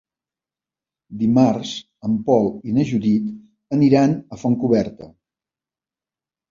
[1.19, 1.73] Dimarts
[2.09, 3.31] en Pol i na Judit
[3.79, 5.17] aniran a Fontcoberta.